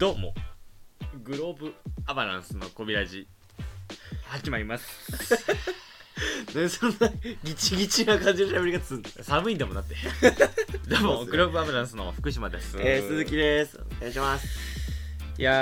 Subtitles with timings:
[0.00, 0.32] どうも。
[1.24, 1.74] グローブ
[2.06, 3.28] アバランスのコビラジ。
[4.28, 4.88] 始まります。
[6.56, 7.10] ねそんな
[7.44, 9.22] ギチギチな感じの喋り方すんの？
[9.22, 9.94] 寒いんだもんだって。
[10.88, 12.78] どうもグローブアバランスの福島です。
[12.80, 13.78] えー、鈴木です。
[13.98, 14.48] お願いします。
[15.36, 15.52] いや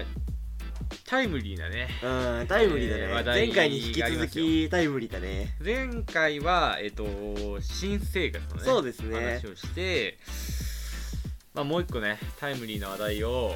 [0.00, 0.22] ー
[1.08, 1.88] タイムリーなね。
[2.02, 5.56] うんタイムリーだね、えー話題前回に引き続きタイムリーだね。
[5.64, 9.38] 前回はえっ、と新生活のねそうですね。
[9.40, 10.18] 話をして
[11.54, 13.54] まあもう一個ねタイムリーな話題を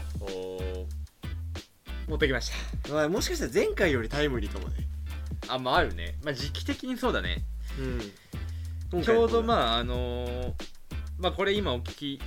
[2.09, 2.53] 持ってきまし
[2.85, 2.93] た。
[2.93, 4.77] まあもしかしたら前回よりタイムリーかもね。
[5.49, 6.17] あまああるね。
[6.23, 7.45] まあ時期的にそうだね。
[8.93, 9.03] うん。
[9.03, 10.53] ちょうどあまああのー
[11.19, 12.21] まあこれ今お聞き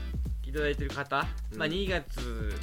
[0.48, 1.60] いただいてる方、うん。
[1.60, 2.54] まあ2月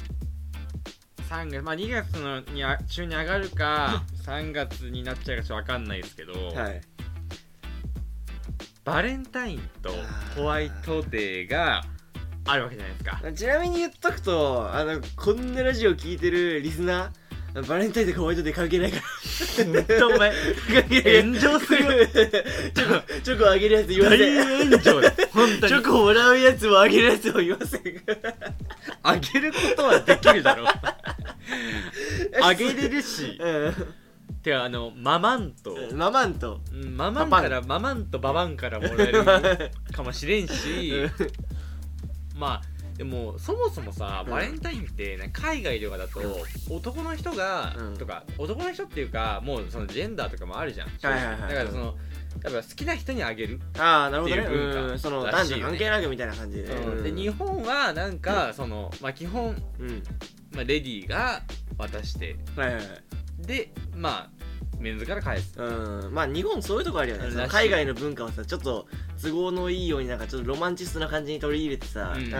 [1.29, 6.81] 3月まあ2月のにあ中に上がるか 3月になっちゃうかちょっと分かんないですけど、はい。
[8.83, 9.91] バレンタインと
[10.35, 11.83] ホワイトデーが
[12.47, 13.31] あるわけじゃないですか。
[13.33, 19.03] ちなみに言っとくとあのこんなラジオ聞いてるリスナーバレンタインとかホワイトデー関係ないから。
[19.65, 20.31] ほんとお前
[21.21, 21.83] 炎上する。
[21.83, 24.69] よチョコチョコあげるやつ言わ大せん。
[24.69, 25.59] 炎上だ本当に。
[25.61, 27.81] チョコもらうやつもあげるやつもいません。
[29.01, 30.67] あげることはできるだろう。
[32.43, 33.39] あげれるし。
[34.43, 39.25] てかあのママンと、うんママンとうんママンからママンとババンからもらえる
[39.91, 41.09] かもしれんし
[42.37, 44.31] まあでもそもそもさうん。
[44.31, 46.19] バレンタインってね海外とかだと
[46.69, 47.97] 男の人が、うん。
[47.97, 51.95] とか男の人っていうかもうそのジェンダーとかもあるじゃん、はいはいはいだからその
[52.43, 54.43] やっぱ好きな人にあげる、ああなるほどね。
[54.43, 56.69] っていう文化うんその男女関係なくみたいな感じで。
[56.69, 57.03] ねうん。
[57.03, 60.03] で日本はなんか、そのまあ基本、うん。
[60.53, 61.41] まあ、レディーが
[61.77, 62.85] 渡してはいはいはい。
[63.45, 64.29] でまあ
[64.79, 65.59] メンズから返す。
[65.59, 66.13] うん。
[66.13, 67.47] まあ日本そういうとこあるよね。
[67.47, 68.87] 海外の文化をさちょっと
[69.21, 72.31] 都合のいいようになんかちょっとロマンチストな感じに取り入れてさ、うん。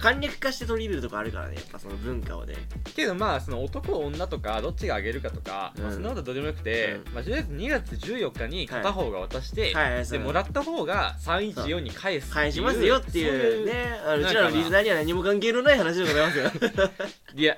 [0.00, 2.54] 簡略化して取り入れるとこあるからねやっぱその文化をね。
[2.96, 9.94] けどまあその男女とかどっちがあげるかとか、まあ、うんそんなことどうでもよくて、うまあ、とりあえず2月14日に片方が渡して、はい。
[9.94, 16.50] はいそうでもらった方が314に返す返しますよっていうねうちらのリスナーには何も関係のない話でございますよ。
[17.36, 17.56] いや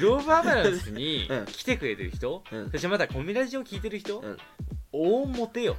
[0.00, 1.46] グローブアバランスに うん。
[1.46, 2.70] 来てくれてる人、うん。
[2.70, 4.36] そしてまたコミラジを聞いてる人、うん。
[4.92, 5.76] 大モテよ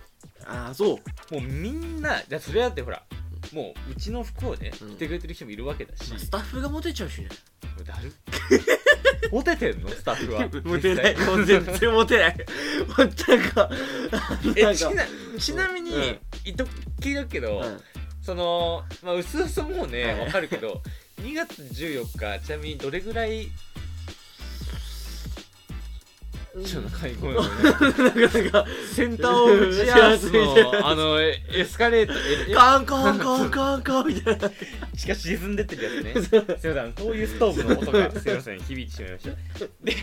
[0.49, 0.99] ああそ
[1.31, 1.33] う。
[1.33, 3.03] もうみんなじゃそれだってほら
[3.53, 4.89] もううちの服をねうん。
[4.95, 7.29] 着てくれてる人もいるわけだし、まあスタッフがモテちゃうしね。
[7.77, 8.13] もうだる
[9.31, 9.89] モテてんの？
[9.89, 10.49] スタッフは。
[10.65, 11.17] モテない。
[11.17, 12.37] もう全然モテない。
[12.37, 13.69] もうなんか。
[14.55, 15.05] えちな
[15.39, 16.03] ちなみに、うん。
[16.45, 16.65] いっと
[16.99, 17.81] 聞いとくけど、うん。
[18.21, 20.19] そのまあうすうすもうねはい。
[20.21, 20.81] わかるけど
[21.21, 23.47] 2月14日ちなみにどれぐらい
[26.65, 27.19] ちょっとごめん。
[27.19, 27.35] ごめん。
[27.35, 28.21] ごめん。
[28.21, 28.29] なん。
[28.29, 28.51] かなん。
[28.51, 32.13] かセンターオブジアース幸せのあのエスカレート
[32.49, 34.49] えカンカンカンカンカンみたいな
[34.95, 35.55] しかし沈ん。
[35.55, 36.93] でってるやつねすいません。
[36.93, 38.59] こういうストーブの音がすいません。
[38.61, 39.29] 響いてしまいました
[39.83, 39.93] で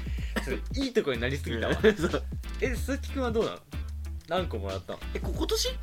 [0.44, 2.22] それいいとこになりすぎたわそう
[2.60, 3.22] え鈴木くん。
[3.24, 3.58] はどうなの
[4.28, 5.74] 何個もらったのえこ今年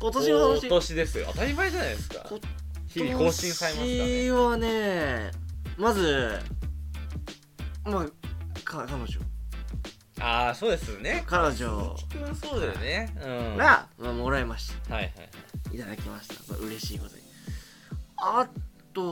[0.00, 2.40] 今年の話今年ですよ当たり前じゃないですかこ
[2.88, 5.30] 日々更新されますからね今年はね
[5.76, 6.38] まず
[7.84, 9.06] まあか彼女
[10.20, 11.22] ああそうですね。
[11.26, 11.96] 彼女。
[11.96, 13.08] 鈴木くんはそうだよね。
[13.24, 13.56] うん。
[13.56, 15.28] が、まあ、もらいましはいはいはい。
[15.70, 16.34] たいただきました。
[16.34, 17.22] そう嬉しいことに。
[18.18, 18.46] あ
[18.92, 19.02] と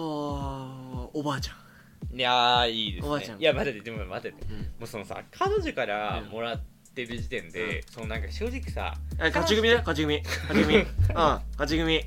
[1.14, 2.16] おばあちゃん。
[2.18, 3.38] いやーいいですおばあちゃん。
[3.38, 4.52] ねいや待っててでも待ってて。
[4.52, 4.58] うん。
[4.60, 6.60] もうそのさ彼女からもらっ
[6.94, 10.22] てる時点で、そのなんか正直さえ勝ち組だよ勝ち組。
[10.22, 10.76] 勝ち組。
[10.82, 12.02] うん勝ち組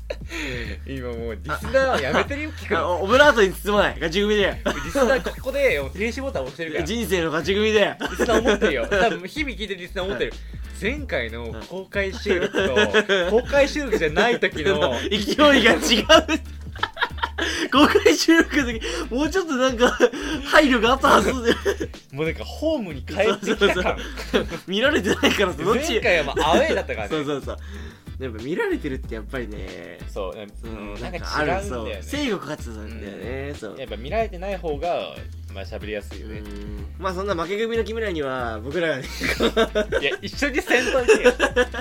[0.86, 3.94] 今もうリスナーはやめてるよ聞くあのおオブラートに包まない。
[3.94, 4.56] 勝ち組だよ。
[4.84, 6.84] リスナーここで停止ボタン押してるから。
[6.84, 7.96] リ人生の勝ち組だよ。
[8.16, 8.86] スナー思ってるよ。
[8.88, 10.32] 多分日々聞いてるリスナー思ってる。
[10.80, 15.82] 前回の公開収録と公開収録じゃない時の 勢いが違う。
[17.70, 18.80] 公開収録の時
[19.10, 19.96] もうちょっとなんか
[20.44, 21.28] 配慮があったはず。
[21.30, 21.54] で
[22.12, 23.96] もうなんかホームに帰ってきた感。
[24.66, 25.92] 見られてないからさどっち。
[25.92, 27.14] 前回はまあアウェーだったからね。
[27.14, 27.58] そうそうそう
[28.24, 31.94] やっぱ見られてるってやっぱりねそう、ううん、んなんかある違うんだよね。
[31.94, 32.02] そう。
[32.04, 33.78] 制御かかってたんだよね、そう。
[33.78, 35.14] やっぱ見られてない方が
[35.54, 36.86] まあ喋りやすいよね、うん。
[36.98, 39.04] まあそんな負け組の君らには僕らがね
[40.00, 41.32] いや一緒にせんといてよ。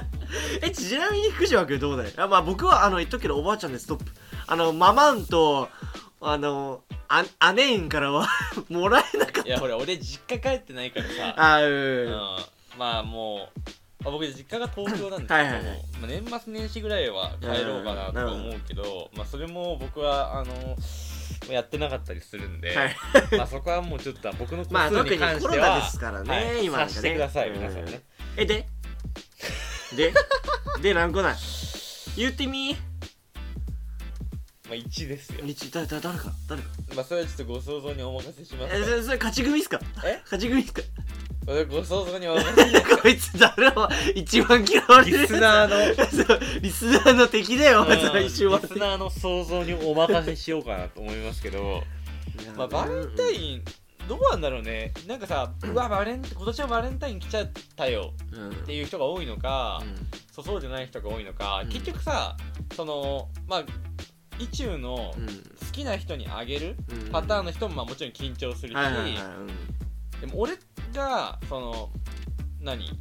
[0.61, 2.13] えちなみに福島君どうだい？
[2.17, 4.11] あまあ僕はあの言っとくけどおばあちゃんでストップ。
[4.47, 5.69] あのママンと
[6.21, 8.27] あのあ姉んからは
[8.69, 11.33] もらえなかっいやほら俺実家帰ってないからさ。
[11.35, 12.17] たあううんん。
[12.77, 13.69] まあもう、
[14.03, 15.51] まあ、僕実家が東京なんですけどはい
[16.01, 20.75] まあ、年末年始ぐらいは帰ろうかなとか思うけど、まあそれも僕はあの
[21.51, 22.95] やってなかったりするんで、はい。
[23.38, 26.83] まあそこはもうちょっと僕の個まあ数に関しては、ですからね、はい、今ね。
[26.86, 27.56] 察してください、うん。
[27.57, 28.01] 皆さんね。
[28.38, 28.65] えで？
[29.95, 30.13] で？
[30.81, 31.36] で何個ない？
[32.18, 32.75] 言ってみ？
[34.68, 35.44] まあ1ですよ。
[35.44, 36.68] 日だだ誰か誰か。
[36.95, 38.75] まあそれはちょっとご想像にお任せします。
[38.75, 39.80] えそれそれ勝ち組っすか？
[40.06, 40.19] え？
[40.24, 40.81] 勝ち組っすか？
[41.45, 46.25] それご想像にお任せしますこいつ誰も一番嫌われるリスナーの。
[46.25, 47.97] そうリスナーの敵だよ、うん。
[47.97, 51.83] それ一瞬リスナーの想像にお任せしようかなと思いますけど。
[52.55, 53.63] まあバレンタイン
[54.07, 54.93] どうなんだろうね。
[55.07, 58.13] なんかさうわバレン今年はバレンタイン来ちゃったよ。
[58.31, 59.81] うんうんっていう人が多いのか、
[60.31, 61.69] そうそうじゃない人が多いのか、うん。
[61.69, 62.38] 結局さ
[62.75, 63.63] そのまあ
[64.39, 65.25] 意中のうん。
[65.71, 67.11] 好きな人にあげるうん。
[67.11, 68.75] パターンの人もまあもちろん緊張するし、
[70.19, 70.53] でも俺
[70.91, 71.89] がその
[72.61, 72.85] 何？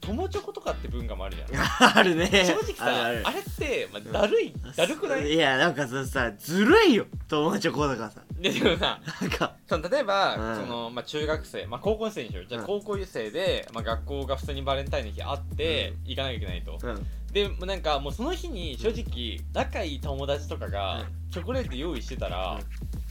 [0.00, 1.50] 友チョコとかって文化もあるじゃん。
[1.50, 2.26] う んあるね。
[2.26, 5.32] 正直さあれって、まあ、だるいだるくない？
[5.32, 7.06] いやなんかささずるいよ。
[7.26, 8.20] 友チョコだからさ。
[8.38, 9.54] ででもさなんか。
[9.66, 10.56] その例えば、うん。
[10.56, 12.46] そのまあ、中学生、まあ、高校生にしよう。
[12.46, 12.66] じゃあうん。
[12.66, 17.06] 高校生で、まあ、学校が普通にバレンタインの日あって、行かなきゃいけないと、うん。
[17.32, 21.30] でなんかもうその日に正直仲いい友達とかがうん。
[21.30, 22.60] チョコレート用意してたら、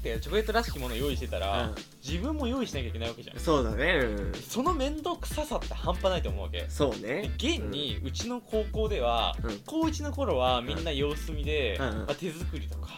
[0.04, 1.76] でチョコレートらしきもの用意してたら、うん。
[2.06, 3.40] 自分も用意しなきゃいけないわけじゃん。
[3.40, 4.02] そうだね。
[4.04, 6.60] うんその面倒くささって半端ないと思うわけ。
[6.60, 7.32] でそうね。
[7.38, 9.60] 現にうちの高校では、うん。
[9.66, 11.88] 高1の頃はみんな様子見で、うん。
[11.88, 11.98] うん。
[12.00, 12.90] まあ、手作りとか。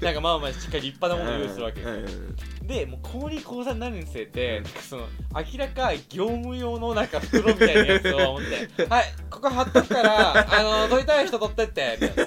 [0.00, 1.80] なんかまあまあしっかり立派なものを用意するわけ。
[1.80, 1.94] よ、うん。
[1.96, 2.36] うん
[2.66, 4.72] でもう高2高3になるにつれて、なん。
[4.72, 5.02] かその
[5.34, 8.40] 明らか業務用のなんか袋みたいなやつを持っ
[8.76, 12.26] て「はいここ貼っとくからあの取りたい人取ってって」みたい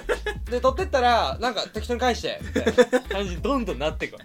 [0.50, 4.20] で取ってったらなんか適当に返してみたいな感じにどんどんなっていくわ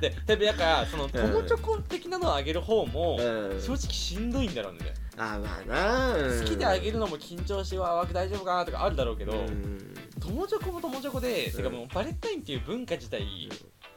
[0.00, 0.08] け。
[0.08, 3.60] で例えばだからその友チョコ的なのをあげる方もうん。
[3.60, 4.92] 正直しんどいんだろうね。
[5.16, 6.40] あまあなうん。
[6.40, 9.94] 好きであげるのも緊張してわー大丈夫かなとかあるだろうけどうん。
[10.20, 13.48] 友チョコも友チョコでうんてかもうバレンタインっていう文化自体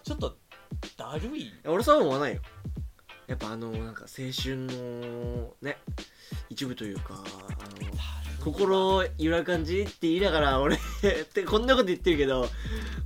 [0.04, 0.38] ちょっと
[0.98, 2.42] だるい俺そうは思わないよ。
[3.28, 5.78] やっぱあのなんか青春のね
[6.50, 7.24] 一部というかあの
[8.44, 10.80] 心揺らぐ感じって言いながら俺 っ
[11.34, 12.50] てこんなこと言ってるけど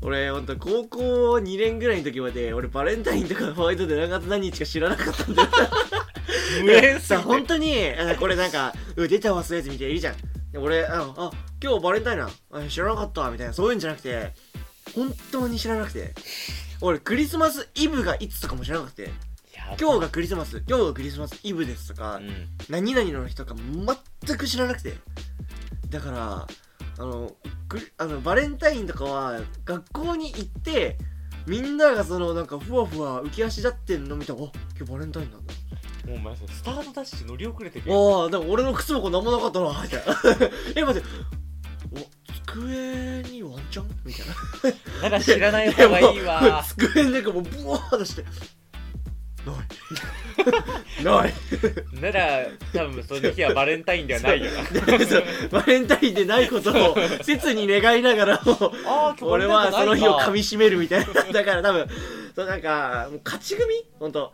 [0.02, 5.50] 俺ほんと高校2年ぐらいの時まで俺バレンタインとかホワイトで何月何日か知らなかったんだよ。
[6.64, 7.24] 無縁さて。
[7.24, 10.16] 本当にあこれなんかう出たわそういうやつみたいないるじゃん。
[10.52, 11.32] で俺ああ
[11.62, 13.30] 今日バレンタインなあ知らなかった。
[13.30, 14.34] みたいなそういうんじゃなくて
[14.96, 16.16] 本当に知らなくて
[16.82, 19.10] 俺クリスマスイブがいつとかも知らなくて。
[19.80, 22.48] 今日がクリスマス今日がクリスマスイブですとか、うん。
[22.70, 23.54] 何々の日とか
[24.26, 24.94] 全く知らなくて。
[25.90, 26.48] だから
[27.00, 27.32] あの
[27.68, 30.98] クリあのバレンタインとかは学校に行って
[31.48, 35.54] みんながそのなんかふわふわ浮き足立ってんの見たらあ今日バレンタインなんだ。
[36.08, 40.16] もうお前さスタートダッシュ乗り遅れてるよああでも俺の靴箱なんもなかったなみたいな。
[40.76, 41.47] え待ってお
[42.48, 43.90] 机にワンチャン？
[44.04, 44.26] みたい
[45.02, 45.10] な。
[45.10, 46.64] なら知らない方がいいわ。
[46.66, 48.32] 机の中もうブワー出してない。
[51.04, 51.34] ない。
[52.02, 54.64] なら多分その日はバレンタインではないよな。
[55.52, 58.74] バレンタインでないことを切に願いながらも
[59.22, 61.14] 俺はその日をか噛みしめるみたいな。
[61.32, 61.88] だから多分
[62.36, 63.86] そうなんかもう勝ち組？
[64.00, 64.34] ほんと。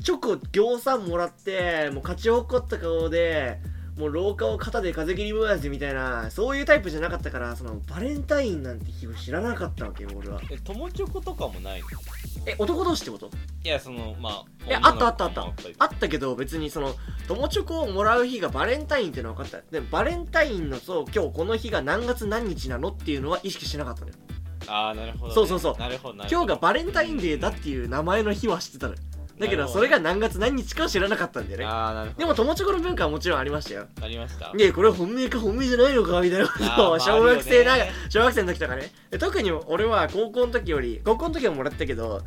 [0.00, 3.58] チョコ行さんもらってもう勝ち誇った顔で
[3.98, 10.40] もう廊下を肩で風切り回すみたいなそういうタイプじゃなかったからそのバレンタインなんて日を知らなかったわけよ俺は。
[10.50, 11.86] え友チョコとかもないの？
[12.46, 13.28] え男同士ってこと？
[13.64, 15.42] いやそのまあいやあったあったあった。
[15.78, 16.94] あったけど別にその
[17.26, 19.72] 友チョコをもらう日がバレンタインっていうのは分かった。
[19.72, 24.14] でもバレンタインのそう今日この日が何月何日なのっていうのは意識しなかったのよ。
[24.68, 25.76] ああなるほどね、そうそうそう。
[25.76, 26.44] なるほどなるほど。
[26.44, 29.00] 今日がバレンタインデーだっていう名前の日は知ってたのよ
[29.38, 31.64] だけどどそれが何月何日かは知らなかったんだよね。
[31.64, 32.18] ああなるほど。
[32.20, 33.86] でも友チョコの文化はもちろんありましたよ。
[34.02, 34.52] ありました。
[34.52, 38.92] でこれ本命か本命じゃないのかみたいなことを 小学生なまあ小学生の時とかね。
[39.10, 42.22] で特に俺は高校の時より高校の時はもらったけど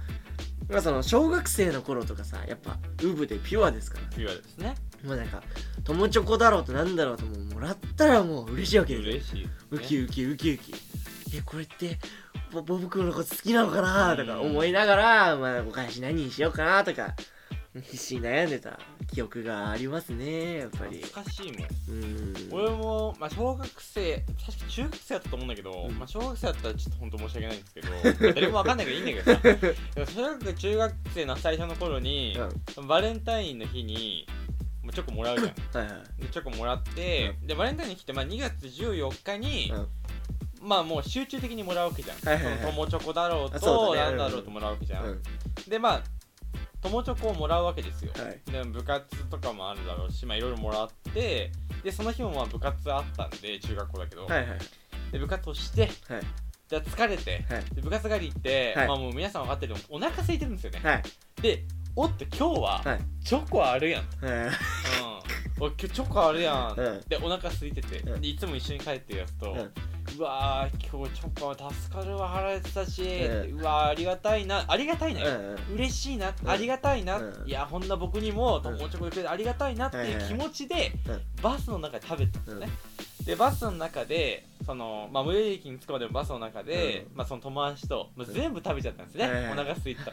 [0.70, 4.03] まあその小学生の頃とかさやっぱウブでピュアですから。
[4.15, 5.41] ピュアですねもうなんか
[5.84, 9.12] 友チョコだろうとなんだろうともうもらったらもう嬉しいわけですよ。
[9.13, 10.74] 嬉しい、ね、ウキウキウキウキ。
[11.34, 11.98] えこれって
[12.51, 14.15] ボボブ君のこと好きなのかな？
[14.15, 16.84] とか思いながら、まあ、お返し何にしようかな？
[16.84, 17.15] とか
[17.74, 18.77] 必死に悩んでた。
[19.13, 21.01] 記憶がありますねやっぱり。
[21.01, 22.34] 懐かしいもんうん。
[22.51, 25.98] 俺も、まあ、小学生確か中学生だったと思うんだけど、うん。
[25.98, 30.12] まあ、小学生だったらちょっと本当申し訳ないんですけど 誰もわかんないからいいんだけどさ。
[30.13, 32.38] 小学生中学生の最初の頃に、
[32.88, 34.27] バレンタインの日に
[34.92, 35.52] チョコもらうじゃん。
[35.78, 36.22] はいはい。
[36.22, 39.74] でチョコもらって、でバレンタインの日ってまあ2月14日に、
[40.62, 42.60] まあもう集中的にもらうわけじゃん、はいはいはい。
[42.60, 44.18] その友チョコだろうとうだね。
[44.18, 45.22] なんだろうともらうわけじゃん、うん。
[45.68, 46.04] でまあ
[46.82, 48.52] 友チョコをもらうわけですよ、はい。
[48.52, 51.52] で部活とかもあるだろうしまあいろいろもらって
[51.84, 54.60] でその日もまあ部活あったんで中学校だけど、はいはい。
[55.12, 56.22] で部活をしてはい。
[56.70, 57.66] で疲れてはい。
[57.76, 58.88] で部活帰り行って、はい。
[58.88, 61.04] まあもう皆さん分かってるお腹空いてるんですよね、はい。
[61.42, 61.64] で
[61.95, 63.00] おっと今日ははい。
[63.24, 64.50] チョコあるやん、うん、はい
[65.60, 69.71] おい今日チョコあるやん、うんでお腹空いてて、うんでいつも一緒に帰ってるやつと、うん
[70.22, 74.63] ううわー今日チョコ助かるわ腹減ってたし、ううわーありがたいな。
[74.68, 82.70] ありがたいなよ、うんうん嬉しいな、んありがたいな、うんいやこんな僕にも友チョコでくれてありがたいなっていう気持ちで、うんバスの中で食べてたんですよね、
[83.25, 87.18] でバスの中でその、まあ、最寄り駅に着くまでのバスの中で、うん。
[87.18, 90.12] まあ、その友達と、まあ、全部食べちゃったんですね、はいはいはいお腹空いてた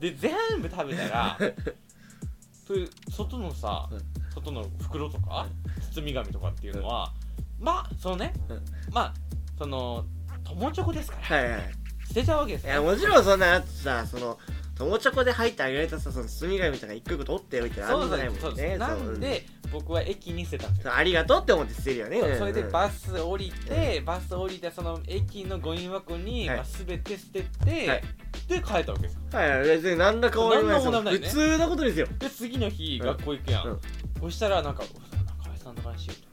[0.00, 1.38] で全部食べたら
[2.66, 4.00] そういう外のさ、うん。
[4.34, 5.46] 外の袋とか、
[5.92, 7.12] 包み紙とかっていうのは、
[7.60, 8.64] まあそのね、うん。
[8.90, 9.14] まあ
[9.58, 10.04] その
[10.44, 11.36] 友チョコですから。
[11.38, 11.60] はいはい。
[12.06, 14.38] 捨てちゃうわけですいやもちろんそんなやつさその
[14.76, 18.62] 友チョコで入ってあげられたさその包み紙とか一個一個取っておいてあそうんじゃないですそうです。
[18.62, 22.20] もんねなんで僕は駅に捨てたんですよそうありがとうって思って捨てるよね。
[22.20, 26.56] そうそれでスバス降りて、バス降りてその駅のゴミ箱に、はい。
[26.58, 28.02] まあ、全て捨てて、はい。
[28.46, 29.20] で帰ったわけですよ。
[29.32, 29.68] はいはい。
[29.68, 30.74] 別に何ら変わりない。
[30.74, 31.26] ですよ何の問題もないね。
[31.28, 32.06] 普通のことですよ。
[32.18, 33.06] で次の日、うん。
[33.06, 33.80] 学校行くやん、うん。
[34.20, 36.23] そしたらなんか「うわなんかあいつなんだかしいよ」これ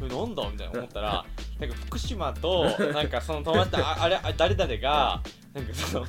[0.00, 1.24] なんだみたいな思ったら
[1.58, 5.22] なんか福島となんかその友達とああれ誰々が
[5.54, 6.06] なんかその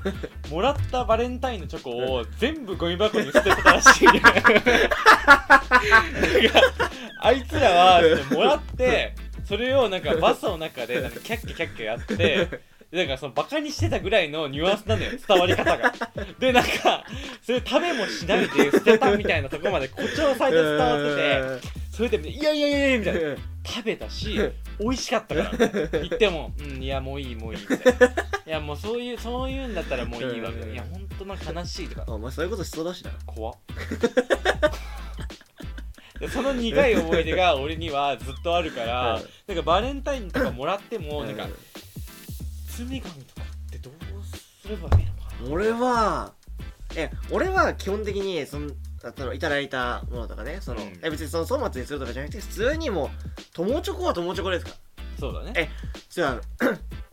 [0.49, 4.05] もらったバレンタインのチョコを全部ゴミ箱に捨ててたらしい。
[4.05, 4.31] なんか
[7.21, 8.01] あいつらは
[8.31, 9.15] もらって
[9.45, 12.15] それをなんかバスの中でなんかキャッキャキャッキャやって
[12.91, 15.93] でなんかそのバカにしてたぐらいのニュアンスなのよ伝わり方が。
[16.39, 17.03] でなんか
[17.41, 23.35] それ食べもしないで捨てたみたいなとこまで誇張されて伝わっててそれで「いやいやいやいや」みたいな。
[23.65, 24.39] 食べたし
[24.79, 25.67] 美味しかったから。
[25.99, 28.07] 言っても「うんいやもういいもういい」みたいな
[28.45, 32.05] 「いやもうそういうそういうんだったらもういいわ」みたいな「いやほんとなんか悲しい」とか。
[32.07, 33.09] あお前そういうことしそうだしな。
[33.25, 33.55] 怖っ。
[36.19, 41.53] でその苦い思い出が俺にはずっとあるから、うんなんかバレンタインとかもらっても、なんかうん
[42.67, 43.93] 包み紙とかってどう
[44.61, 45.49] すればいいのかな。
[45.49, 46.33] 俺は
[46.95, 50.99] え俺は基本的にそのそのいただいたものとかねその、うん。
[51.03, 53.09] え別にその粗末にするとかじゃなくて普通にもう
[53.53, 54.71] 友チョコは友チョコですか？
[54.71, 54.77] ら
[55.19, 55.53] そうだね。
[55.55, 55.69] え
[56.09, 56.65] じゃあ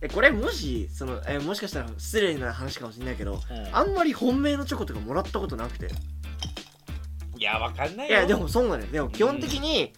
[0.03, 3.76] えこれもしそのえもしかしたら失礼な話かもしれないけどうん。
[3.76, 5.91] あんまり本命のチョコとかもらったことなくて。
[7.37, 8.17] いやわかんないよ。
[8.17, 8.91] いやでもそうなのよ。
[8.91, 9.93] でも基本的に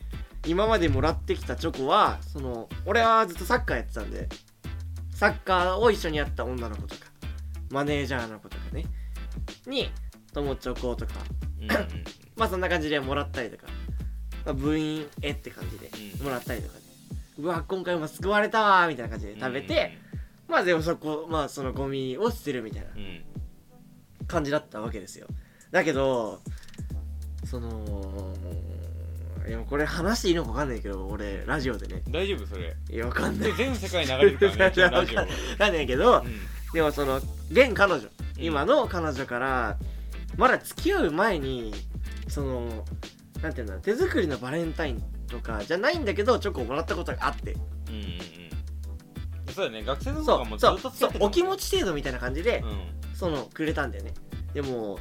[0.46, 4.28] 今までもらってきたチョコはその俺はずっとサッカーやってたんで
[5.12, 7.06] サッカーを一緒にやった女の子とか
[7.70, 8.84] マネージャーの子とかね
[9.66, 9.90] に
[10.32, 11.45] 友チョコとかうんうん
[12.36, 13.64] まあそんな感じでもらったりとか、
[14.44, 16.24] まあ、部員へって感じでうん。
[16.24, 16.80] もらったりとかで、
[17.38, 19.98] うわ今回も救われたわーみたいな感じで食べて、
[20.48, 23.00] まあでもそこまあそのゴミを捨てるみたいなうん。
[23.00, 23.24] うん
[24.28, 25.28] 感じだったわけですよ。
[25.70, 26.40] だけど
[27.44, 28.34] その
[29.46, 32.02] いやこれ話していいのか分かんないけど俺ラジオでね。
[32.10, 32.74] 大丈夫それ。
[32.90, 33.52] いや分かんない。
[33.52, 35.22] で全世界に流れるからねラジオ分か
[35.70, 36.72] んないけど、うん。
[36.72, 37.20] でもその
[37.52, 38.02] 現彼女。
[38.36, 39.76] 今の彼女から
[40.36, 41.72] まだ付き合う前に
[42.28, 42.84] その
[43.42, 47.52] なんていうんだ手作りのバレンタインとかじゃないんだけどチョコをもらったことがあって。
[47.52, 49.54] うんうんうん。
[49.54, 49.82] そうだね。
[49.84, 53.14] 学生のそ頃もずうそうっと付き合ってそうお気持ち程度みたいな感じで、うん。
[53.14, 54.12] そのくれたんだよね。
[54.52, 54.98] でも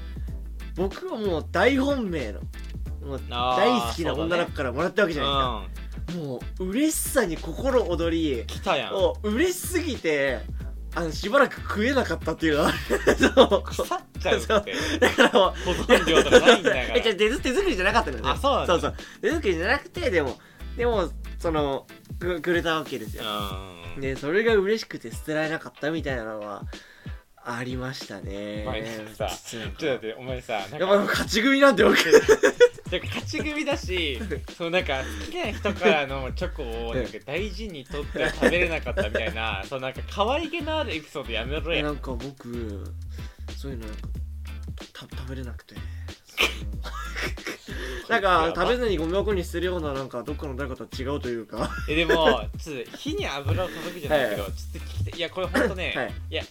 [0.75, 2.41] 僕はもう大本命の
[3.01, 5.69] もうあー大好きな女の子からもらったわけじゃない
[6.07, 8.93] ですか、もう嬉しさに心躍り来たやん。
[8.93, 10.39] もう嬉しすぎて
[10.95, 12.77] あのしばらく食えなかったっていうのがある
[13.17, 13.63] そう。
[13.63, 14.73] 腐っちゃうって。
[14.99, 18.29] だからもう保存料とかないんだか えじゃら手手作りじゃなかったのよね。
[18.31, 18.73] あそうなんだ。
[18.73, 18.95] そうそう。
[19.21, 20.39] 手作りじゃなくてでも
[20.77, 21.85] でもその
[22.19, 23.23] くくれたわけですよ。
[23.25, 26.63] うんでそれが嬉しくて捨てられなかったみたいなのは
[27.43, 28.63] ありましたね。
[28.67, 28.83] お前
[29.15, 29.29] さ。
[29.45, 31.95] ちょっと待ってお前さなんかやっぱ勝ち組なんて僕
[32.89, 34.19] で勝ち組だし
[34.55, 42.85] そのなんか好きな人からのチョコをなんか大事に取って食べれなかったみたいな そのなんか可愛げのあるエピソードやめろやなんか僕
[43.57, 44.07] そういうのなんか
[44.93, 45.75] た食べれなくて。
[48.07, 51.71] なんか食べずにゴミ箱に捨てるようななんかどっかの誰かと違うというか。
[51.89, 55.19] えでもちょっと火に油を注ぐじゃないけど、はいちょっと聞きたい。
[55.19, 56.13] いやこれほんとね、はい。
[56.29, 56.43] い、や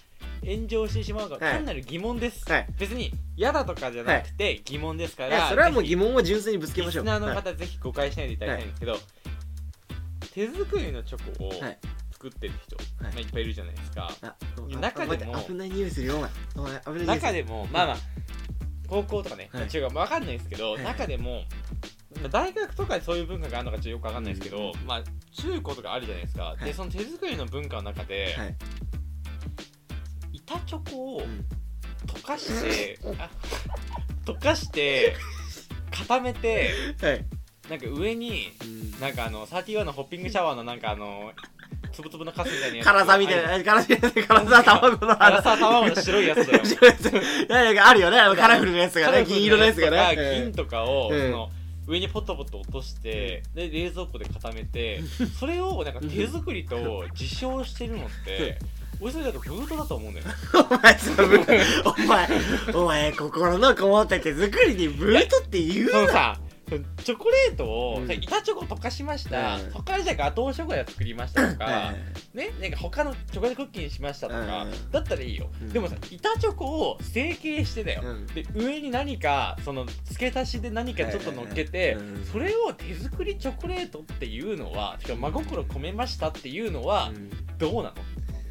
[0.45, 1.55] 炎上してしまうかはい。
[1.55, 2.67] 単なる疑問です、はい。
[2.79, 7.05] 別に嫌だとかじゃなくて疑問ですかいら、やそれはもう疑問を純粋にぶつけましょう。
[7.05, 8.99] リスナーのはい方、ぜひ誤解しないでいただきたいんですけど、
[10.33, 11.79] 手作りのチョコをはい。
[12.13, 13.13] 作ってる人、はい。
[13.13, 14.35] まあ、いっぱいいるじゃないですか、あ
[14.81, 17.97] 中でもあ待って危ない匂いするよお前お前危ない匂いする中でもまあまあ
[18.87, 19.69] 高校とかね、はい。
[19.69, 20.85] 中学わかんないですけど、はい。
[20.85, 21.43] 中でも
[22.21, 26.65] まあ大学とかでそういう文化があるのかちょっとよくわかんないですけど、まあ中高とかあるじゃないですか、はい。
[26.65, 28.55] でその手作りの文化の中で、はい
[30.47, 31.45] 板チョコをうん
[32.07, 33.31] 溶かして、あ
[34.27, 35.17] 溶かして
[35.91, 36.71] 固めて
[37.01, 37.25] はい。
[37.71, 38.65] なんか上にう
[38.99, 41.33] んなんかあの31のホッピングシャワーのなんかあの
[41.93, 46.65] つぶつぶのカスみたいな辛さみたいな辛さみたいな辛さ卵の辛さ卵の白いやつだよ。
[46.65, 47.49] 白いやつ。
[47.49, 48.19] なんかあるよね。
[48.19, 50.43] あのカラフルなやつがね銀色のやつがね。
[50.43, 51.49] 銀とかを、うんその
[51.87, 55.03] 上にポトポト落としてで冷蔵庫で固めて
[55.39, 58.59] それをなんか手作りと自称してるのって
[59.05, 60.27] 俺それだとブートだと思うんだよ
[60.71, 61.29] お前その
[61.85, 62.29] お前
[62.75, 68.07] お前心のこもった手作りにブートって言うのさそのチョコレートを、うん。
[68.07, 69.63] さ板チョコ溶かしました、うん。
[69.67, 75.69] 溶かしたガトーショコラ作りましたとか、はいね、なんか他のチョコレートクッキーにしましたとか、うんだったらいいよ、うん。
[75.69, 78.27] でもさ板チョコを成形してだよ、うん。
[78.29, 82.25] で上に何かその付け足しで何かちょっと乗っけて、うん。
[82.25, 87.31] それを手作りチョコレートっていうのはしかも真心込めましたっていうのはうん。
[87.59, 87.95] どうなの？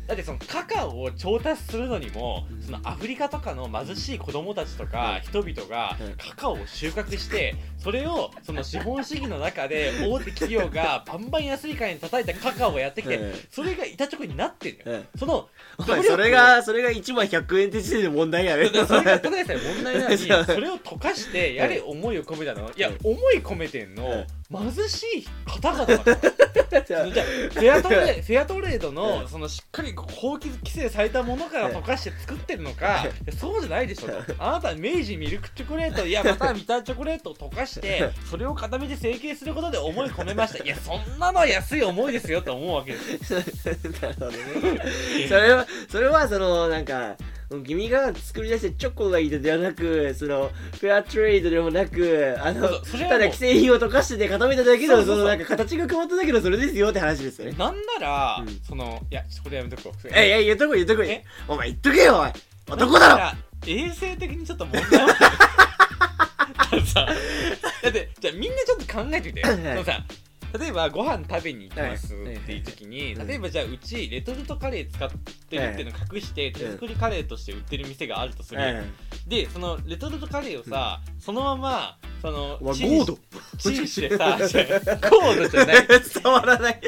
[0.07, 15.49] だってそのカカオを調達するのにも、うんそのアフリカとかの貧しい子供たちとか人々がうんカカオを収穫してそれをその資本主義の中で大手企業がバンバン安い金に叩いたカカオをやってきて、うんそれが板チョコになってんだよ、うんその
[15.85, 18.67] それがそれが1枚100円って時点で問題やね。
[18.67, 22.71] それがただでさえ問題なのに それを溶かしてやれ思いを込めたの。
[22.75, 24.25] いやうん思い込めてんの
[24.57, 26.17] 貧しい方々だから。
[26.85, 33.05] そ のじゃあフェアトレフェアトレードうんのそのしっかり法規規制されたものから溶かして作ってるのか
[33.39, 34.13] そうじゃないでしょと。
[34.39, 43.33] あなたは明治ミルクチョコレートいやまたはビターチョコレートを溶かしてそれを固めて成形することで思い込めましたいやそんなのは安い思いですよと思うわけです。
[43.33, 43.39] よ
[44.01, 44.81] なるほどね。
[45.27, 47.15] それはそれはそのなんか
[47.65, 57.57] 君が作り出したチョコがいいのではなくそのフェアトレードでもなくあのただ既製品を溶かしてで固めただけのそのなんか形が変わっただけのそれですよって話ですよね。
[57.57, 58.59] なんなら、うん。
[58.63, 60.07] そのいやそこでやめとこう。
[60.13, 61.03] えいや言っとこい言っとこ
[61.47, 62.31] お前言っとけよおい。
[62.71, 63.17] 男だろ。
[63.17, 63.31] ろ
[63.67, 65.05] 衛生的にちょっと問題だ
[67.89, 69.43] ってじゃあみんなちょっと考えてみて。
[69.45, 70.03] そのさ
[70.57, 78.61] 例えばご飯食べに行きますはいっていう時にはい例えばじゃあうちレトルトカレー使ってるっていうのを隠して手作りカレーとして売ってる店があるとする。
[78.61, 78.83] よ
[79.27, 83.17] でそのレトルトカレーをさそのままそのゴード。
[83.57, 84.37] チンしてさ
[85.11, 85.87] ゴードじゃない。
[85.87, 86.81] 伝わらない。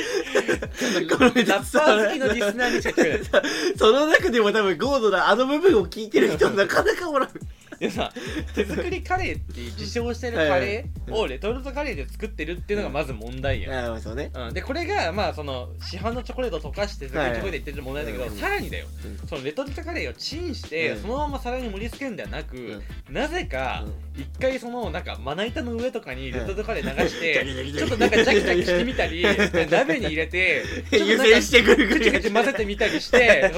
[1.09, 3.51] このラッパー好きのリスナーにしか聞こえない。
[3.77, 7.29] その中でも多分ゴードのあの部分を聞いてる人なかなかおらん
[7.79, 8.11] でさ
[8.53, 14.31] 手作りカレーって自称してるカレーをレトルトカレーで作ってるっていうのがまず問題や、ああそうね。
[14.33, 18.87] うん、でこれがまあその市販のチョコレートを溶かして手作りチョコレートで言ってる問題だけど、はいさらにだよ。
[19.05, 19.27] うん。
[19.27, 21.01] そのレトルトカレーをチンして、うん。
[21.01, 22.81] そのまま皿に盛り付けるんではなく、ん。
[23.09, 24.21] なぜかうん。
[24.21, 29.23] 一回そのなんかまな板の上とかにレトルトカレー流して、うんちょっとなんかジャキジャキしてみたり
[29.69, 33.51] 鍋に入れて湯煎してくるぐちぐち混ぜてみたりして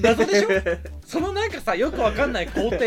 [0.00, 0.48] 謎でしょ？
[1.06, 2.78] そのなんかさよくわかんない工程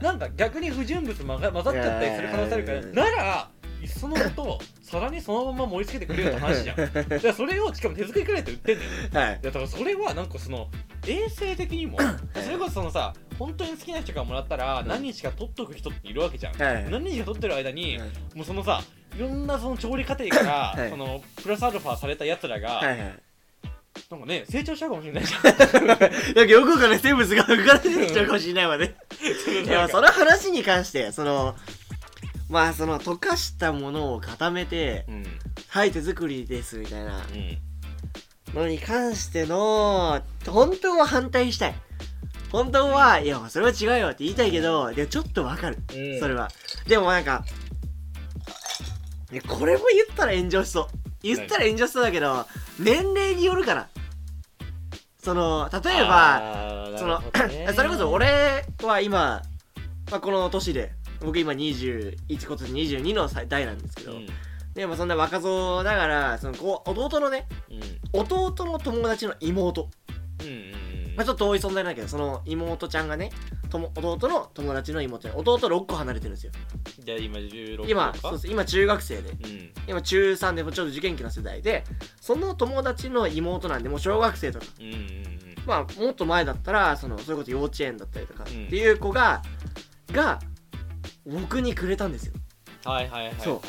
[0.00, 3.50] なんか逆に不純物混ざっちゃったりする可能性あるからなら
[3.80, 6.76] いっそのこと皿にそのまま盛り付けてくれよって話じゃん。
[6.76, 6.86] だ
[7.20, 8.84] からそれをしかも手作りカレーって売ってんだ
[9.20, 9.40] よはい。
[9.40, 10.68] だからそれはなんかその
[11.06, 11.98] 衛生的にも
[12.34, 14.88] それこそそのさ本当に好きな人からもらったらうん。
[14.88, 16.90] 何日か取っとく人っているわけじゃん、はい。
[16.90, 18.82] 何日か取ってる間に、はいもうそのさ
[19.16, 20.90] いろんなその調理過程から、はい。
[20.90, 23.18] そのプラスアルファされたやつらが、はいはい
[24.10, 25.86] なんかね成長しちゃうかもしれないじゃん。
[25.86, 26.06] なんか
[26.44, 26.98] よくわかんない。
[26.98, 28.96] 生物が浮かんできちゃうかもしれないわね。
[29.64, 31.56] いやその話に関してその
[32.48, 35.26] まあその溶かしたものを固めてうん。
[35.68, 37.18] はい手作りですみたいな。
[37.18, 37.58] うん。
[38.54, 41.74] のに関しての本当は反対したい。
[42.50, 45.78] 本当はいやそれは違うよって言いたいけどでもちょっとわかる。
[45.94, 46.20] うん。
[46.20, 46.50] それは。
[46.86, 47.44] でもなんか
[49.46, 50.86] これも言ったら炎上しそう。
[51.22, 52.46] 言ったら炎上しそうだけど
[52.78, 53.88] 年齢によるから。
[55.20, 57.20] その例えばその
[57.74, 59.42] それこそ俺は今、
[60.10, 64.26] まあ、この年で僕今21今年22の代なんですけど、うん。
[64.74, 68.20] でもそんな若造だからそのこう弟のねうん。
[68.20, 69.90] 弟の友達の妹、
[70.40, 70.87] うんうん
[71.18, 73.30] まあ、ちょっと遠い存在だけどその妹ちゃんがね
[73.70, 76.52] とも弟の友達の妹弟6個離れてるんですよ。
[77.00, 78.18] じゃあ今16今か？
[78.18, 79.30] そうです今中学生で。
[79.30, 79.72] うん。
[79.88, 81.82] 今中3でもちょっと受験期の世代で。
[82.20, 84.66] その友達の妹なんでもう小学生とか。
[84.78, 85.02] うんうんうん。
[85.66, 88.44] まあもっと前だったらそのそれこそ幼稚園だったりとか。
[88.44, 89.42] ってうんいう子が、
[90.12, 90.38] が
[91.26, 92.34] 僕にくれたんですよ。
[92.84, 93.60] はいはいはいはい。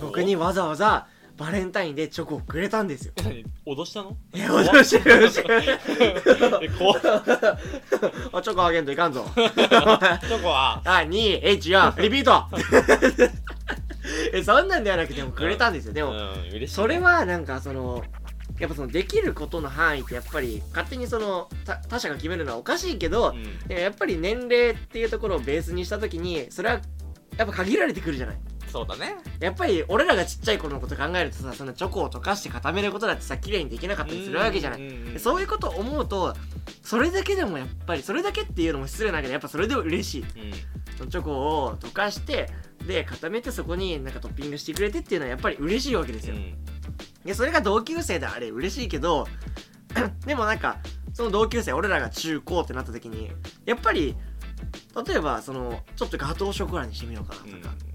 [0.00, 1.08] 僕にわざわざ
[1.40, 3.14] バレンタインでチョコをくれたんですよ。
[3.24, 3.46] 何？
[3.66, 4.14] 脅したの？
[4.34, 5.48] いや脅してる脅して。
[5.48, 5.78] る
[6.60, 7.00] え怖っ。
[8.32, 9.24] あチョコあげんといかんぞ。
[9.34, 10.82] チョコは？
[10.84, 12.44] あ 2H4 リピート。
[14.34, 15.94] えそんなんではなくてもくれたんですよ。
[15.94, 16.12] でも、
[16.68, 18.04] それはなんかその
[18.58, 23.74] やっぱそのできることの範囲ってやっぱり勝手にその他他者が決めるのはおかしいけど、うん。
[23.74, 26.80] やっぱり年齢っていうところをベースにした時にそれは
[27.38, 28.36] やっぱ限られてくるじゃない
[28.70, 29.16] そうだね。
[29.40, 34.80] やっぱり俺らがちっちゃい頃のこと考えるとさそのチョコを溶かして固めることだってさ綺麗にできなかったりするわけじゃない、
[35.18, 36.34] そういうことを思うと
[36.82, 40.22] それだけでもやっぱりそれだけっていうのも失礼だけどやっぱそれでも嬉しい。
[40.22, 40.26] うん。
[40.96, 42.48] そのチョコを溶かして
[42.86, 46.54] で固めてそこになんかトッピングしてくれてっていうのはやっぱり嬉しいわけですよ、うん。
[47.24, 49.26] でそれが同級生であれ嬉しいけど
[50.26, 50.78] でもなんか
[51.14, 53.30] その同級生俺らが中高ってなった時に
[53.64, 54.14] やっぱり
[55.06, 57.89] 例えばそのちょっとガトーショコラにしてみようかなとか,、うん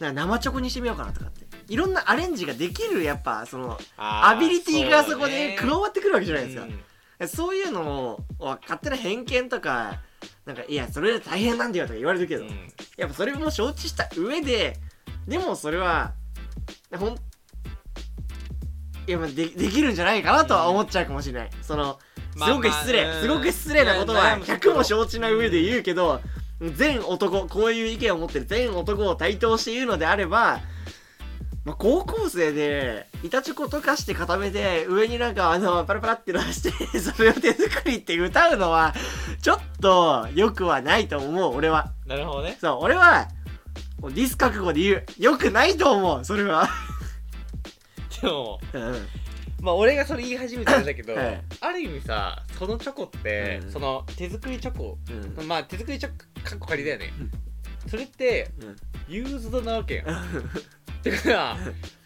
[0.00, 1.46] なんか生チョコにしてみようかなとかって。
[1.68, 6.66] いろんなアレンジができるやっぱそのアビリティがそこで加わってくるわけじゃないですか、
[7.20, 7.28] うん。
[7.28, 10.00] そういうのを勝手な偏見とか
[10.44, 12.50] なんかいやそれで大変なんだよとか言われるけど、うん。
[12.96, 14.78] やっぱそれも承知した上で
[15.28, 16.12] でもそれは
[16.96, 17.14] ほん
[19.06, 21.98] いやまあでできるんじゃないかなとは思っちゃうかもしれない、その
[22.32, 24.72] すまあごく失礼、まあすごく失礼なことは悩むところ。
[24.72, 26.20] 100も承知な上で言うけど
[26.60, 30.60] 全男こういう意見を持ってる全男を対等して言うのであれば、
[31.64, 38.94] まあ、高校生で板チョコ溶かして固めて上になんかあのパラパラって出してそれを手作りって歌うのは
[39.42, 41.92] ちょっと良くはないと思う俺は。
[42.06, 42.56] なるほどね。
[42.60, 43.28] そう俺は
[44.02, 45.06] ディス覚悟で言う。
[45.18, 46.68] 良くないと思うそれは。
[48.22, 49.06] でもうん。
[49.60, 51.42] まあ俺がそれ言い始めてるんだけど、はい。
[51.60, 53.70] ある意味さそのチョコって、うん。
[53.72, 54.96] その手作りチョコ
[55.38, 55.46] うん。
[55.46, 57.12] まあ手作りチョコかっこ仮だよね。
[57.18, 57.30] うん。
[57.88, 58.76] それってうん。
[59.08, 60.04] ユーズドなわけよ。
[60.04, 61.56] だから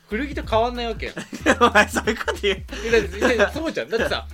[0.09, 1.13] 古着と変わんないわけよ。
[1.61, 2.65] お前そういうこと言う。
[3.53, 3.89] そうじゃん。
[3.89, 4.27] だってさ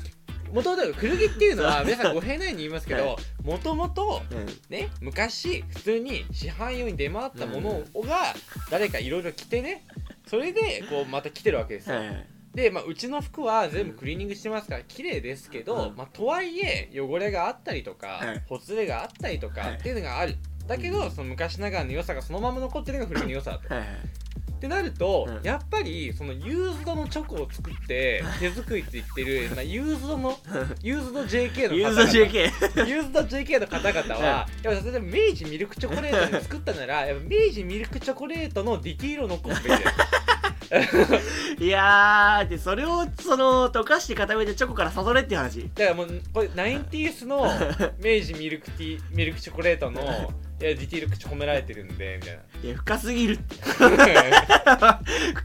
[0.53, 4.23] もともと古着っていうのは皆さん語弊ないように言いますけどもともと
[4.69, 8.35] ね昔普通に市販用に出回ったものが
[8.69, 9.85] 誰かいろいろ着てね。
[10.27, 11.97] それでこうまた着てるわけですよ。
[11.97, 12.27] はい
[12.61, 15.97] で、まあ、うちの服は全部クリーニングしてますから綺麗ですけど、うん。
[15.97, 18.43] まあ、とはいえ汚れがあったりとか、はい。
[18.47, 19.73] ほつれがあったりとかはい。
[19.77, 20.37] っていうのがある。
[20.67, 23.75] だけどその昔ながらの良さがそのまま残ってるのが古着の良さだと。
[23.75, 25.43] ってなると、うん。
[25.43, 30.39] やっぱりそのユーズドのチョコを作って手作りって言ってる、まあ、ユーズドの
[30.83, 39.91] ユーズド JK のユー方々ユーズド JK の方々は、やっぱ例えば明治ミルクチョコレートに作ったならやっぱ明治ミルクチョコレートのディティールを残すべきだよ
[41.59, 45.69] いやーでそれをその溶かして固めてチョコから誘れっていう話。
[45.75, 47.51] だからもうこれ 90s の
[47.99, 53.57] 明治ミルクティーミルクチョコレートのいやディティール口込められてるんでみたいいや深すぎるって。
[53.81, 55.01] な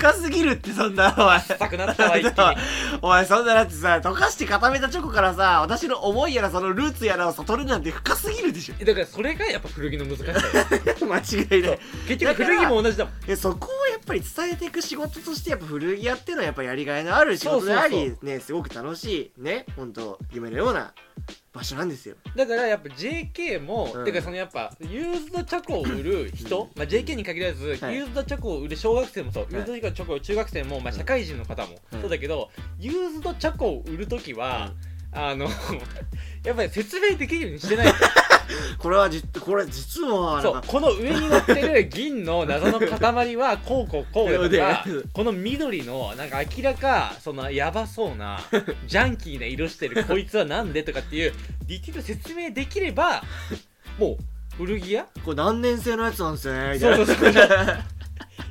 [0.05, 1.39] 深すぎるってそんなお前。
[1.41, 2.55] 臭くなったわ一気に。
[3.01, 8.85] お前そんなだってさ溶かして固めたチョコからさ私の思いやらそのルーツやらを悟るなんて深すぎるでしょ。
[8.85, 10.95] だからそれがやっぱ古着の難しさよ。
[11.07, 11.79] 間違いない。
[12.07, 13.37] 結局古着も同じだもん。
[13.37, 20.93] そこをやっぱり伝えていく仕事としてやっぱ古着屋っていうのはやっぱやりがいのある仕事でありねすごく楽しいね本当夢のような
[21.53, 22.15] 場所なんですよ。
[22.35, 24.05] だからやっぱ JK も、うん。
[24.05, 27.95] てかそのやっぱユーズドチョコを売る人、まあ、JK に限らず、はい。
[27.95, 29.53] ユーズドチョコを売る小学生もそう、い。
[29.53, 34.73] ユーズドチョコを中学生も、まあ、社会人の方も、うんそうだけどユーズドチョコを売るときは、
[35.15, 35.49] あの
[36.43, 37.87] やっぱり説明できるようにしてない。
[37.87, 37.93] と
[38.77, 48.39] これはじこれ実はそうこの上に乗ってる銀の謎の塊は こうこうこうだとかでこの緑のなんか明らかそのヤバそうな
[48.85, 51.33] ジャンキーな色してるこいつはなんでとかっていう
[51.65, 53.23] ディティール説明できれば
[53.97, 55.07] もう古着屋？
[55.23, 56.97] これ何年生のやつなんですよねみたいな。
[56.97, 57.94] そうそうそう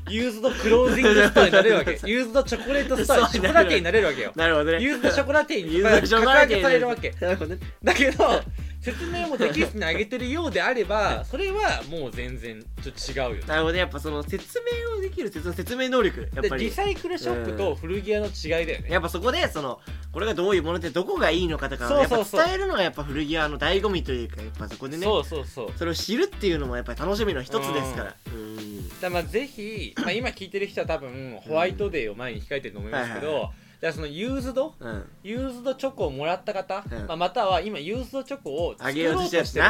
[0.09, 1.99] ユーズドクロージングストアになれるわけ。
[2.05, 4.33] ユーズドチョコレートストアショコラティーになれるわけよ。
[4.37, 4.83] なるほどね。
[4.83, 7.15] ユーズドショコラティーにユーズドショコラティー格上げされるわけ。
[7.21, 7.61] なるほどね。
[7.83, 8.43] だけど
[8.85, 16.51] 説明もできずにあげてるようであればそれはもう全然ちょっと違うよなるほどねやっぱその説明をできる説説明能力やっぱり。
[16.51, 18.91] でリサイクルショップと古着屋の違いだよね。
[18.91, 19.81] やっぱそこでその
[20.13, 25.73] これがどういうものでどこがいいのかとかやっぱ伝えるのがやっぱ古着屋の醍醐味というかやっぱそこでねそうそうそう。
[25.77, 28.17] それを知るっていうのもやっぱり楽しみの一つですから。
[28.27, 29.01] うん。
[29.01, 34.75] だまあぜひ、まあ、今聞いてる人は多分ホワイトデーを前に控えてると思いますけど、はいはだからそのユーズド？
[34.81, 35.05] うん。
[35.23, 37.07] ユーズドチョコをもらった方、うん。
[37.07, 39.65] まあ、または今ユーズドチョコを作あげようとろうとしてる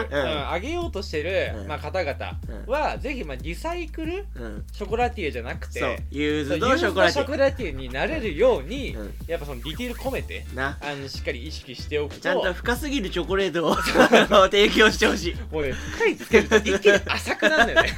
[0.48, 1.66] あげようとしてる、うん。
[1.66, 4.27] まあ、方々は、ぜひまあリサイクル？
[4.37, 4.64] うん。
[4.72, 7.00] ショコラティエじゃなくてユーズドショコ
[7.37, 9.14] ラティエになれるように、うん。
[9.27, 10.79] やっぱそのディティール込めてな。
[10.81, 13.74] あのしっかり意識しておくとちゃんと深すぎるチョコレートを
[14.46, 15.35] 提供してほしい。
[15.53, 17.92] もうね深いつけると一気に浅くなるんだよね。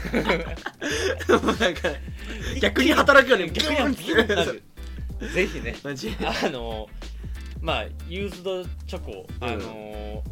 [1.29, 1.89] もうなんか
[2.61, 3.51] 逆に働くよね。
[3.53, 3.97] 逆に。
[3.97, 4.63] ギュッなる
[5.35, 5.75] ぜひね。
[6.45, 6.89] あの
[7.61, 10.23] まあユーズドチョコあの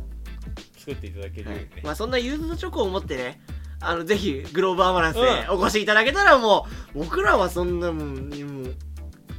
[0.77, 3.41] 作っていただけるようにね、まあそんなユーズドチョコを持ってね
[3.81, 5.61] あのぜひグローバーバランスでうん。
[5.63, 8.75] お越しいただけたらもう僕らはそんなもんもう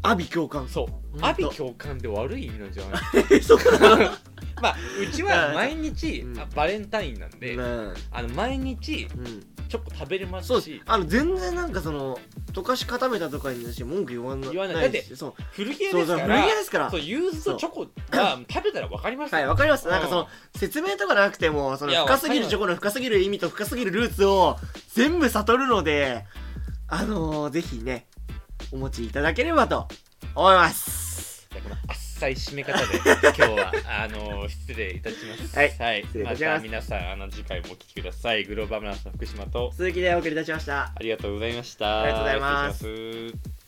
[0.01, 0.67] 阿鼻共感。
[0.67, 1.17] そう。
[1.21, 2.99] 阿鼻共感で悪い意味なんじゃな
[3.35, 4.11] い そうなの？
[4.61, 6.39] まあうちは毎日、うん。
[6.39, 9.43] あバレンタインなんで、うんあの毎日うん。
[9.67, 12.19] チョコ食べれますそうしあの全然なんかその
[12.53, 14.93] 溶かし固めたとかに対して文句言わない言わない。
[14.93, 15.33] しそう。
[15.51, 16.91] 古着屋そうそう古ですから着屋ですから。
[16.91, 19.39] そうユーズとチョコが食べたら分かりますよ。
[19.39, 19.87] はいわかります。
[19.87, 20.11] なんかうん。
[20.11, 24.57] その説明とかなくてもそのいや深すぎるチョコの深すぎる意味と深すぎるルーツを
[24.93, 26.25] 全部悟るので
[26.87, 28.05] あのー、ぜひね
[28.71, 29.87] お持ちいただければと
[30.35, 31.47] 思います
[32.15, 32.85] っさい締め方で
[33.23, 33.73] 今日は
[34.03, 35.55] あの失礼いたします。
[35.55, 35.75] はい。
[35.77, 36.53] はい、失礼いたします。
[36.53, 38.45] また皆さんあの次回もお聞きください。
[38.45, 39.71] グローバルナースの福島と。
[39.77, 40.93] 続きでお送りいたしました。
[40.95, 42.03] ありがとうございました。
[42.03, 43.64] ありがとうございます